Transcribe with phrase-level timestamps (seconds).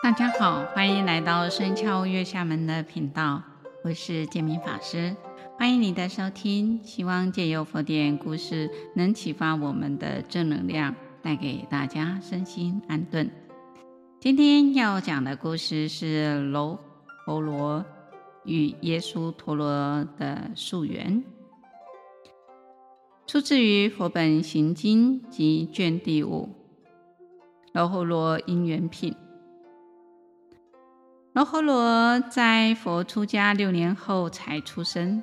[0.00, 3.42] 大家好，欢迎来到深敲月下门的频道，
[3.82, 5.14] 我是建明法师，
[5.58, 6.80] 欢迎你的收听。
[6.84, 13.28] 希望借由佛典故事，能启发我们的正能量，带给大家身心安顿。
[14.20, 16.78] 今天要讲的故事是楼
[17.26, 17.84] 婆罗
[18.44, 21.22] 与耶稣陀罗的宿缘，
[23.26, 26.48] 出自于《佛本行经》及卷第五
[27.72, 29.12] 《罗睺罗因缘品》。
[31.38, 35.22] 罗睺罗在佛出家六年后才出生。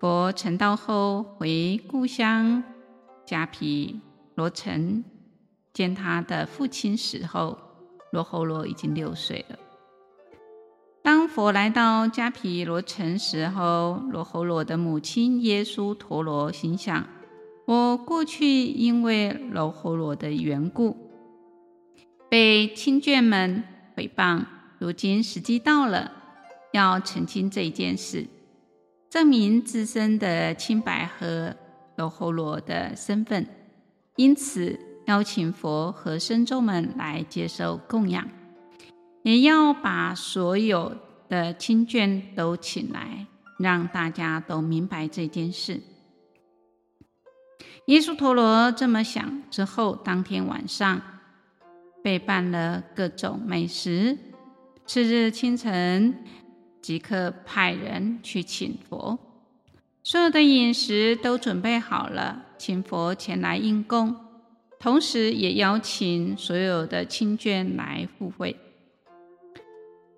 [0.00, 2.60] 佛成道后回故乡
[3.24, 4.00] 迦毗
[4.34, 5.04] 罗城，
[5.72, 7.56] 见他的父亲死后，
[8.10, 9.56] 罗睺罗已经六岁了。
[11.00, 17.06] 当佛来到迦毗罗城时候，罗睺罗的母亲耶输陀罗心想：
[17.66, 20.96] 我过去因为罗睺罗的缘故，
[22.28, 23.62] 被亲眷们
[24.00, 24.44] 诽谤，
[24.78, 26.10] 如今时机到了，
[26.72, 28.26] 要澄清这一件事，
[29.10, 31.54] 证明自身的清白和
[31.96, 33.46] 罗侯罗的身份，
[34.16, 38.26] 因此邀请佛和僧众们来接受供养，
[39.22, 40.96] 也要把所有
[41.28, 43.26] 的亲眷都请来，
[43.58, 45.78] 让大家都明白这件事。
[47.86, 51.02] 耶输陀罗这么想之后，当天晚上。
[52.02, 54.16] 备办了各种美食，
[54.86, 56.14] 次日清晨
[56.80, 59.18] 即刻派人去请佛，
[60.02, 64.16] 所有的饮食都准备好了，请佛前来应供，
[64.78, 68.56] 同时也邀请所有的亲眷来赴会。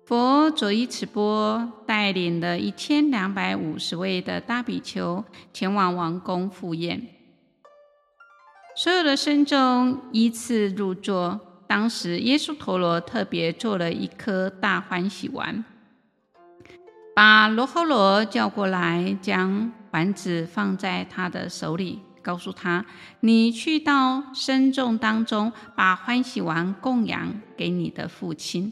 [0.05, 5.23] 佛左一持钵，带领了一千两百五十位的大比丘
[5.53, 7.07] 前往王宫赴宴，
[8.75, 11.39] 所有的僧众依次入座。
[11.73, 15.65] 当时，耶稣陀罗特别做了一颗大欢喜丸，
[17.15, 22.85] 把罗睺罗叫过来，将丸子放在他的手里，告诉他
[23.21, 28.71] ：“你去到僧众当中，把欢喜丸供养给你的父亲。”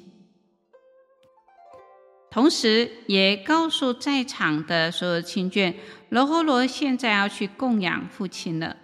[2.29, 5.73] 同时，也告诉在场的所有亲眷
[6.09, 8.77] ：“罗睺罗现在要去供养父亲了。”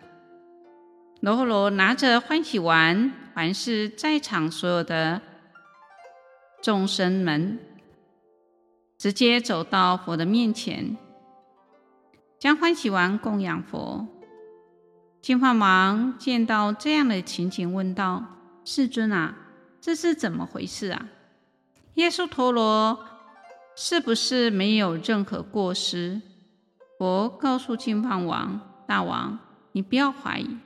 [1.22, 5.22] 罗睺罗拿着欢喜丸，凡是在场所有的
[6.64, 7.60] 众生们，
[8.98, 10.98] 直接走到佛的面前，
[12.40, 14.08] 将欢喜丸供养佛。
[15.22, 18.24] 净饭王见到这样的情景，问道
[18.66, 19.36] ：“世尊啊，
[19.80, 21.08] 这是怎么回事啊？
[21.94, 23.06] 耶输陀罗
[23.76, 26.20] 是不是没有任何过失？”
[26.98, 28.60] 佛告诉净饭王
[28.90, 29.38] ：“大王，
[29.74, 30.58] 你不要怀疑。”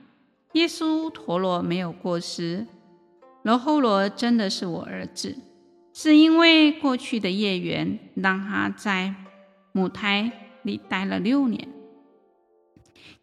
[0.52, 2.66] 耶稣陀罗没有过失，
[3.42, 5.36] 罗睺罗真的是我儿子，
[5.94, 9.14] 是因为过去的业缘，让他在
[9.72, 10.30] 母胎
[10.62, 11.68] 里待了六年。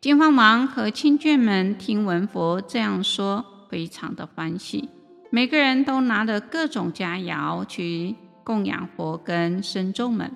[0.02, 4.90] 金方王和亲眷们听闻佛这样说，非常的欢喜，
[5.30, 10.32] 每个人都拿着各种佳肴去供养佛跟僧众们，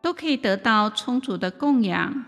[0.00, 2.26] 都可以得到充足的供养。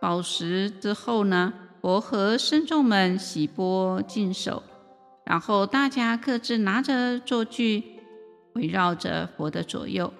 [0.00, 1.52] 饱食之后呢，
[1.86, 4.64] 佛和僧众们洗钵净手，
[5.24, 8.00] 然后大家各自拿着坐具，
[8.54, 10.12] 围绕着佛的左右。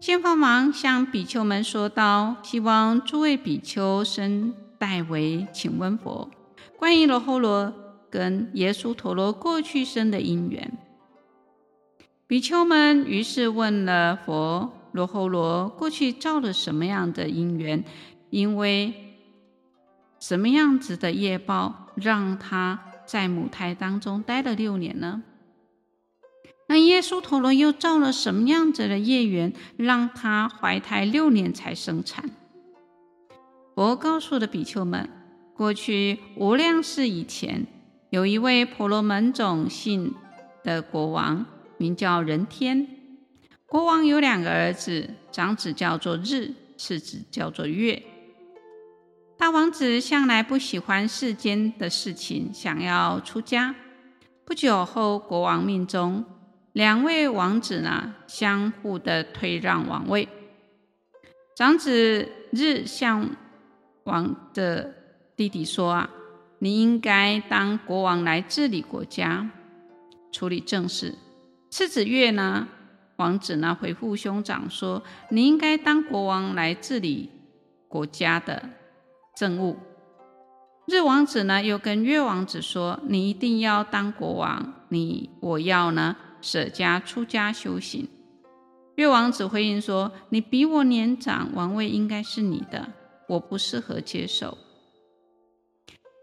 [0.00, 6.30] 净饭王向比丘们说道：“希望诸位比丘生代为请问佛，
[6.78, 7.74] 关于罗睺罗
[8.08, 10.72] 跟耶输陀罗过去生的因缘。”
[12.26, 17.84] 比丘们于是问了佛：“罗睺罗过去造了什么样的因缘？
[18.30, 19.04] 因为？”
[20.20, 25.22] 什么样子的业报，让他在母胎当中待了六年呢？
[26.68, 32.28] 那耶稣陀罗又造了什么样子的业缘，让他怀胎六年才生产？
[33.74, 35.08] 佛告诉的比丘们，
[35.54, 37.66] 过去无量世以前，
[38.10, 40.14] 有一位婆罗门种姓
[40.62, 41.46] 的国王，
[41.78, 42.86] 名叫人天。
[43.66, 48.02] 国王有两个儿子，长子叫做日，次子叫做月。
[49.38, 53.72] 大王子向来不喜欢世间的事情，想要出家。
[54.44, 56.24] 不久后，国王命中，
[56.72, 60.28] 两位王子呢，相互的推让王位。
[61.54, 63.30] 长子日向
[64.02, 64.92] 王的
[65.36, 66.10] 弟弟说：“啊，
[66.58, 69.48] 你应该当国王来治理国家，
[70.32, 71.14] 处理政事。”
[71.70, 72.66] 次子月呢，
[73.16, 77.30] 王子呢回复兄长说：“你应该当国王来治理
[77.86, 78.70] 国家的。”
[79.38, 79.76] 政务，
[80.88, 88.08] 日王子呢又跟月王子说：“你一定要当国王，你我要呢舍家出家修行。”
[88.98, 92.88] 月王子回应说：“你比我年长，王位应该是你的，
[93.28, 94.58] 我不适合接受。”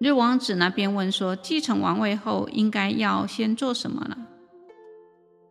[0.02, 4.28] 日王子呢便问说：“继承王位后，应该要先做什么呢？”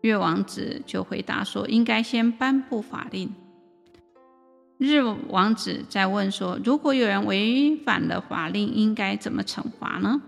[0.05, 3.33] 月王子就回答说：“应该先颁布法令。”
[4.79, 10.21] 日王子在问说：“如果有人违反了法令，应该怎么惩罚呢？”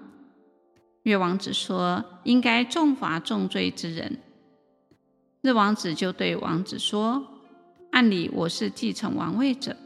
[1.02, 4.18] 月王子说：“应该重罚重罪之人。”
[5.42, 7.26] 日王子就对王子说
[7.92, 9.76] ：“按理我是继承王位者，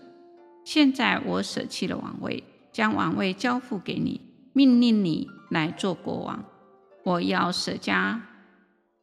[0.65, 4.21] 现在我舍弃了王位，将王位交付给你，
[4.53, 6.45] 命令你来做国王。
[7.03, 8.23] 我要舍家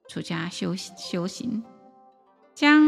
[0.08, 1.64] 出家修修行，
[2.54, 2.87] 将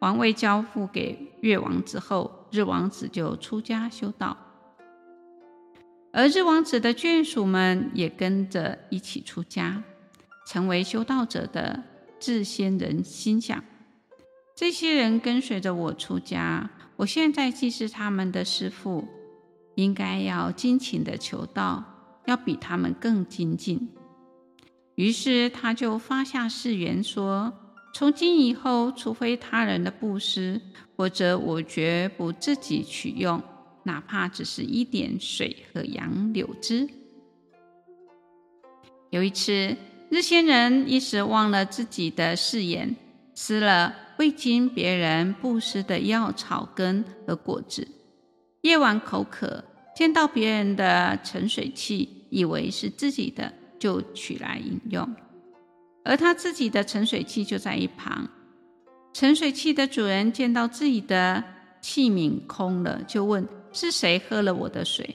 [0.00, 4.36] 王位交付给越王子后，日王子就出家修道，
[6.12, 9.82] 而日王子的眷属们也跟着一起出家，
[10.46, 11.84] 成为修道者的。”
[12.20, 13.62] 智仙人心想：
[14.56, 19.06] 这些人跟随着我出家，我现在既是他们的师父，
[19.76, 21.84] 应该要尽情的求道，
[22.26, 23.88] 要比他们更精进。
[24.96, 27.52] 于是他就发下誓言说：
[27.98, 30.60] 从今以后，除非他人的布施，
[30.94, 33.42] 或者我绝不自己取用，
[33.82, 36.88] 哪怕只是一点水和杨柳枝。
[39.10, 39.76] 有一次。
[40.10, 42.94] 日仙人一时忘了自己的誓言，
[43.34, 47.86] 吃了未经别人布施的药草根和果子。
[48.62, 49.64] 夜晚口渴，
[49.96, 55.14] 见到别人的盛水器，以为是自己的，就取来饮用。
[56.08, 58.26] 而他自己的盛水器就在一旁。
[59.12, 61.44] 盛水器的主人见到自己的
[61.82, 65.14] 器皿空了，就问：“是谁喝了我的水？”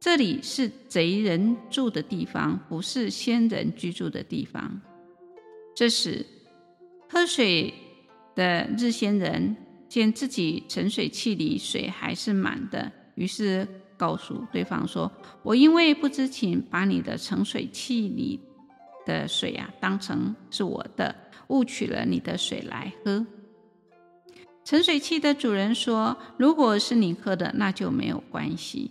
[0.00, 4.80] 这里是贼人住的地方，不是仙人居住的地方。
[5.76, 6.26] 这时，
[7.08, 7.72] 喝水
[8.34, 9.56] 的日仙人
[9.88, 15.12] 见自己盛水器里水还是满的，于是告诉对方说
[15.44, 18.40] ：“我因为不知情，把你的盛水器里
[19.04, 21.14] 的水啊当成是我的，
[21.48, 23.26] 误取了你的水来喝。”
[24.64, 28.90] 盛水器的主人说：“如果是你喝的，那就没有关系。”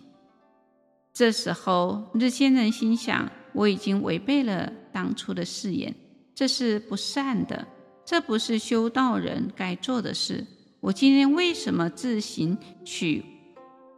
[1.13, 5.93] 这时候，日仙人心想：“我已经违背了当初的誓言，
[6.35, 7.67] 这是不善的，
[8.05, 10.45] 这不是修道人该做的事。
[10.81, 13.23] 我今天为什么自行取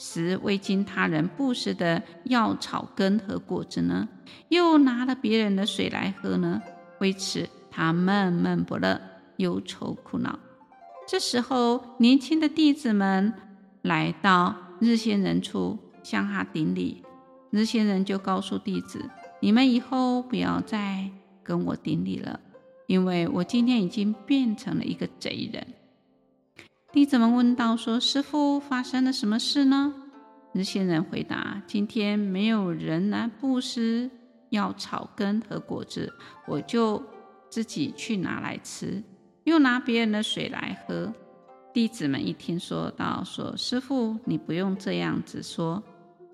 [0.04, 4.10] 食未经他人布施的药草根和果子呢？
[4.50, 6.60] 又拿了别人的水来喝呢？
[7.00, 9.00] 为此，他闷闷不乐，
[9.38, 10.40] 忧愁苦恼。
[11.08, 13.32] 这时候，年轻的弟子们
[13.84, 17.04] 来到日仙人处，向他顶礼。
[17.52, 19.08] 日仙人就告诉弟子
[19.40, 21.12] ：“你们以后不要再
[21.44, 22.40] 跟我顶礼了，
[22.88, 25.68] 因为我今天已经变成了一个贼人。”
[26.94, 29.94] 弟子们问道：“说师父，发生了什么事呢？”
[30.54, 34.12] 日仙人回答：“今天没有人来布施
[34.50, 36.12] 要草根和果子，
[36.46, 37.02] 我就
[37.50, 39.02] 自己去拿来吃，
[39.46, 41.14] 又拿别人的水来喝。”
[41.74, 45.82] 弟子们一听说道：“说师父，你不用这样子说。”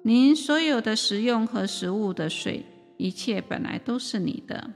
[0.01, 2.65] 您所有的食用和食物的水，
[2.97, 4.71] 一切本来都是你的。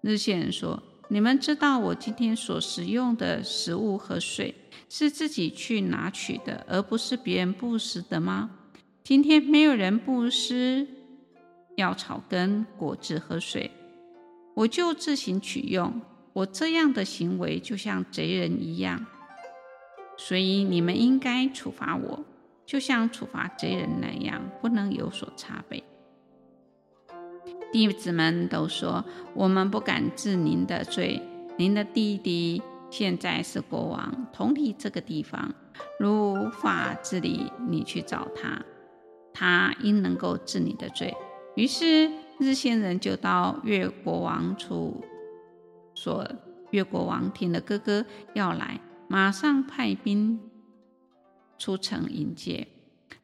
[0.00, 4.54] 日仙人说：“你们知道我今天所食用的食物和水
[4.88, 8.50] 是自己去拿取的，而不是别人布施的吗？
[9.04, 10.86] 今天没有人布施
[11.76, 13.70] 药草根、果子和水，
[14.54, 16.00] 我就自行取用。
[16.32, 19.04] 我这样的行为就像贼人一样，
[20.16, 22.24] 所以你们应该处罚我。”
[22.64, 25.82] 就像处罚贼人那样，不能有所差别。
[27.72, 29.02] 弟子们都说
[29.34, 31.22] ：“我们不敢治您的罪。
[31.56, 35.54] 您的弟弟现在是国王，统领这个地方，
[35.98, 38.62] 如无法治理，你去找他，
[39.32, 41.14] 他应能够治你的罪。”
[41.56, 45.02] 于是日仙人就到越国王处，
[45.94, 46.28] 说
[46.72, 50.38] ：“越国王听了哥哥要来，马上派兵。”
[51.58, 52.68] 出城迎接。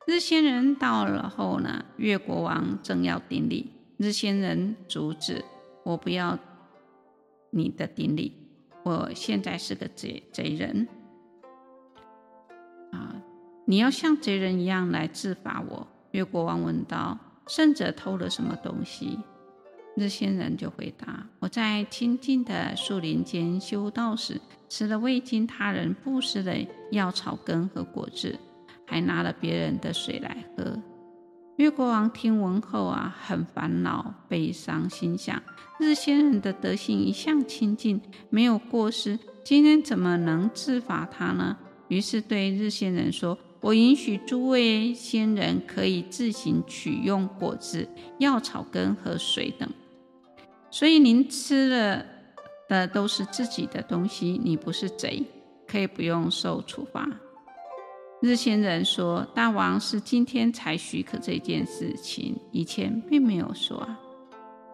[0.07, 5.45] 日仙人到了后呢，越国王正要顶礼，日仙人阻止
[5.85, 6.39] ：“我不要
[7.51, 8.33] 你的顶礼，
[8.85, 10.87] 我现在是个贼贼人
[12.93, 13.17] 啊！
[13.65, 19.19] 你要像贼人一样来制罚我。”月国王问道：“圣者偷了什么东西？”
[19.97, 26.57] 日仙人就回答：“我在清净的树林间修道时，吃了未经他人布施的
[26.93, 28.39] 药草根和果子，
[28.87, 30.81] 还拿了别人的水来喝。
[31.59, 35.43] 越国王听闻后啊，很烦恼、悲伤，心想：
[35.81, 38.01] 日仙人的德行一向清净，
[38.31, 41.59] 没有过失，今天怎么能治罚他呢？
[41.89, 47.89] 于是对日仙人说：“我允许诸位仙人可以自行取用果子、
[48.19, 49.69] 药草根和水等，
[50.71, 52.07] 所以您吃了
[52.69, 55.25] 的都是自己的东西，你不是贼，
[55.67, 57.11] 可以不用受处罚。”
[58.21, 63.97] 日仙人说：“大王是今天才许可这件事情，以前并没有说啊。”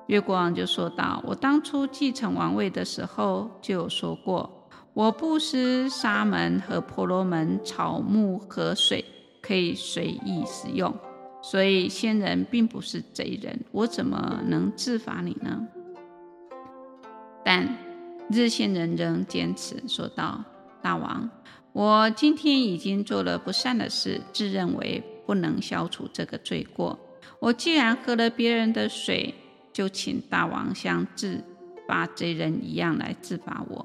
[0.08, 9.04] 越国王就说道：“我当初继承王位的时候就有说过，我布施沙门和婆罗门草木和水
[9.42, 10.94] 可以随意使用，
[11.42, 15.68] 所以仙人并不是贼人，我怎么能治罚你呢？”
[17.44, 17.76] 但
[18.30, 20.42] 日仙人仍坚持说道
[20.80, 21.28] ：“大王。”
[21.74, 26.96] 我今天已经做了不善的事，自认为不能消除这个罪过。
[27.40, 29.34] 我既然喝了别人的水，
[29.72, 31.42] 就请大王像治
[31.88, 33.84] 罚贼人一样来治罚我。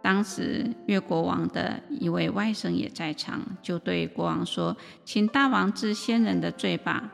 [0.00, 7.12] 当时越国王的一位外甥也在场，就对国王说：“请大王治仙人的罪吧，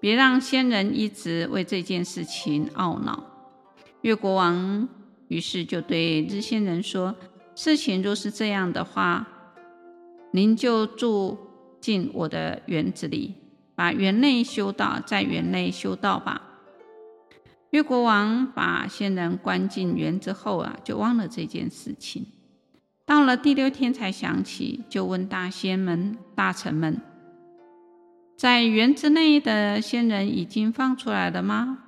[0.00, 3.22] 别让仙人一直为这件事情懊恼。”
[4.02, 4.88] 越国王
[5.28, 7.14] 于是就对日仙人说。
[7.54, 9.28] 事情若是这样的话，
[10.32, 11.38] 您就住
[11.80, 13.34] 进我的园子里，
[13.74, 16.42] 把园内修道，在园内修道吧。
[17.70, 22.26] 越国王把仙人关进园之后啊，就忘了这件事情。
[23.04, 27.00] 到了第六天才想起，就问大仙们、大臣们
[28.36, 31.78] ：“在园子内的仙人已经放出来了吗？”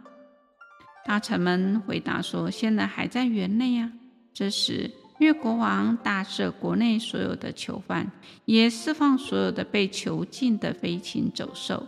[1.06, 3.92] 大臣们回答说：“仙人还在园内呀。”
[4.32, 8.10] 这时，越国王大赦国内所有的囚犯，
[8.46, 11.86] 也释放所有的被囚禁的飞禽走兽，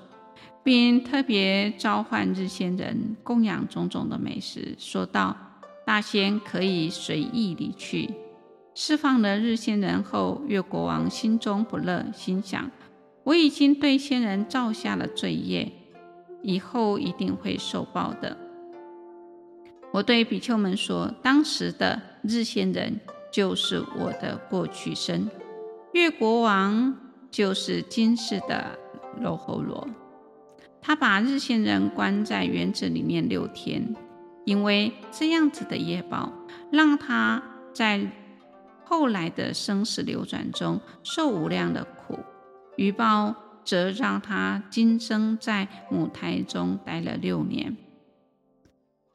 [0.63, 5.37] 并特别召唤日仙人供养种种的美食，说道
[5.85, 8.15] ：“大仙可以随意离去。”
[8.77, 12.71] 释放了日仙人后，越国王心中不乐，心想
[13.25, 15.73] ：“我已经对仙人造下了罪业，
[16.43, 18.37] 以后一定会受报的。”
[19.93, 23.01] 我对比丘们说：“当时的日仙人。”
[23.37, 25.29] 就是我的过去生，
[25.93, 26.97] 越国王
[27.31, 28.79] 就是今世的
[29.21, 29.87] 罗侯罗。
[30.81, 33.95] 他把日仙人关在园子里面六天，
[34.47, 36.33] 因为这样子的业报，
[36.73, 37.43] 让他
[37.75, 38.11] 在
[38.87, 42.15] 后来的生死流转中受无量的苦；
[42.79, 43.35] 余报
[43.67, 47.77] 则让他今生在母胎中待了六年。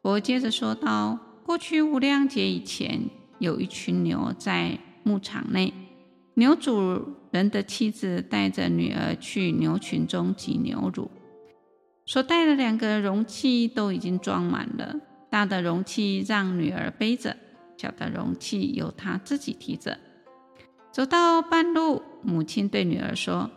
[0.04, 3.10] 我接着说道：过去无量劫以前。
[3.42, 5.74] 有一群牛在牧场内，
[6.36, 11.10] 牛主人的妻子带着女儿去牛群中挤牛乳，
[12.06, 14.96] 所带的两个容器都已经装满了。
[15.32, 17.36] 大的容器让女儿背着，
[17.78, 19.98] 小的容器由她自己提着。
[20.92, 23.50] 走到半路，母亲对女儿说：“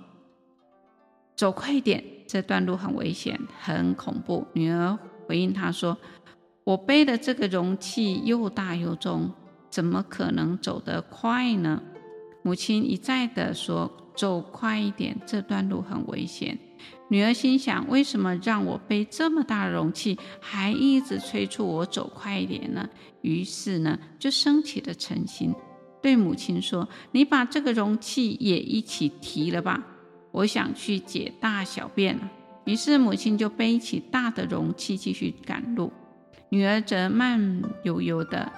[1.37, 5.99] 走快点，这段路很危险，很恐怖。”女儿回应她说
[6.65, 9.31] ：“我背的这个容器又大又重。”
[9.75, 11.83] 怎么可能走得快呢？
[12.43, 16.57] 母亲一再地说：“走快一点，这段路很危险。”
[17.11, 22.89] 女儿心想：“为什么让我背这么大容器，还一直催促我走快一点呢？”
[23.23, 25.53] 于是呢，就生起了嗔心，
[26.01, 29.85] 对母亲说：“你把这个容器也一起提了吧，
[30.31, 32.31] 我想去解大小便了。”
[32.65, 35.93] 于是母亲就背起大的容器继续赶路，
[36.49, 38.53] 女儿则慢悠悠的。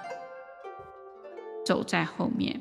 [1.67, 2.61] 走在后面。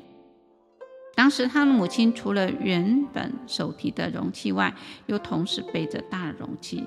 [1.14, 4.74] 当时他的母亲除了原本手提的容器外，
[5.06, 6.84] 又同时背着大容器，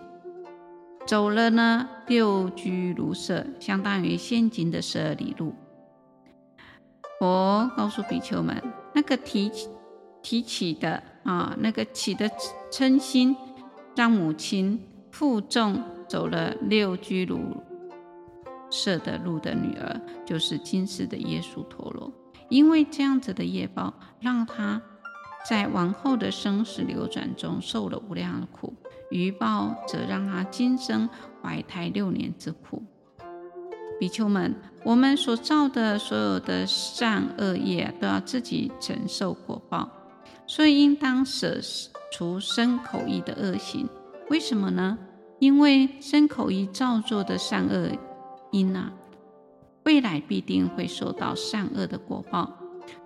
[1.07, 5.55] 走了呢六居卢舍，相当于现今的十二里路。
[7.17, 8.61] 佛告诉比丘们，
[8.93, 9.67] 那个提起
[10.21, 12.29] 提起的啊，那个起的
[12.69, 13.35] 嗔心，
[13.95, 14.79] 让母亲
[15.11, 17.39] 负重走了六居卢。
[18.69, 22.11] 舍的路的女儿就是今世的耶稣陀罗，
[22.49, 24.81] 因为这样子的业报，让她
[25.49, 28.73] 在往后的生死流转中受了无量的苦；
[29.09, 31.09] 余报则让她今生
[31.41, 32.83] 怀胎六年之苦。
[33.99, 39.89] 比丘们，我们所造的所有的善恶业都要自己承受果报，
[40.45, 41.59] 所以应当舍
[42.11, 43.89] 除身口意的恶行。
[44.29, 44.97] 为什么呢？
[45.39, 47.89] 因为身口意造作的善恶。
[48.51, 48.91] 因啊，
[49.83, 52.57] 未来必定会受到善恶的果报，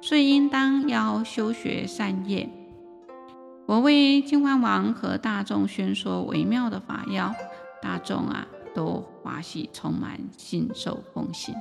[0.01, 2.49] 所以应当要修学善业。
[3.65, 7.33] 我为净饭王和大众宣说微妙的法要，
[7.81, 11.55] 大众啊都欢喜充满，信受奉行。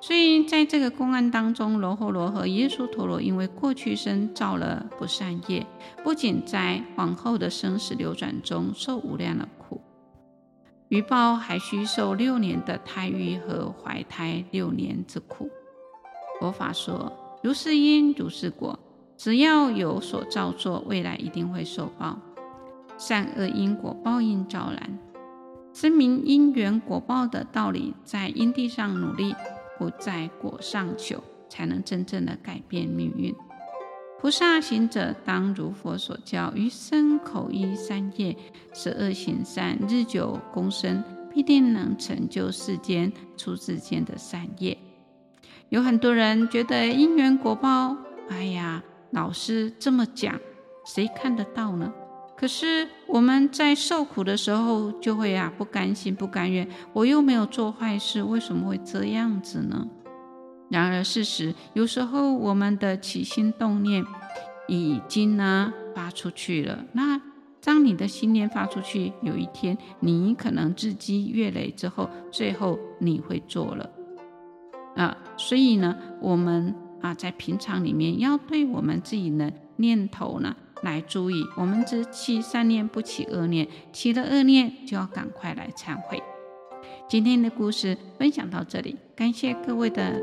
[0.00, 5.66] 所以在这个公案当中，罗侯罗和耶输陀罗因为过去生造了不善业，
[6.04, 9.48] 不仅在往后的生死流转中受无量的，
[10.88, 15.50] 余报还需受六年的胎育和怀胎六年之苦。
[16.40, 18.78] 佛法说，如是因如是果，
[19.16, 22.18] 只要有所造作，未来一定会受报。
[22.96, 24.98] 善恶因果报应照然，
[25.72, 29.34] 声明因缘果报的道理，在因地上努力。
[29.78, 33.32] 不在果上求，才能真正的改变命运。
[34.20, 38.36] 菩萨行者当如佛所教，于身口意三业
[38.74, 44.76] 十恶行善，日久功深，必定能成就世间出世间的善业。
[45.68, 47.96] 有很多人觉得因缘果报，
[48.28, 48.82] 哎呀，
[49.12, 50.34] 老师这么讲，
[50.84, 51.92] 谁看得到呢？
[52.36, 56.68] 可是我们在受苦的时候，就会啊不甘心、不甘愿。
[56.92, 59.86] 我又没有做坏事，为什么会这样子呢？
[60.68, 64.04] 然而事实，有时候我们的起心动念
[64.66, 66.84] 已经呢发出去了。
[66.92, 67.20] 那
[67.62, 73.90] 当你的心念发出去，有一天你可能日积月累之后，最后你会做了
[74.96, 75.16] 啊。
[75.36, 80.54] 所以呢，我们啊在平常里面要对我们自己的念头呢。
[80.82, 83.66] 来注意，我们只起善念，不起恶念。
[83.92, 86.22] 起了恶念，就要赶快来忏悔。
[87.08, 90.22] 今天的故事分享到这里，感谢各位的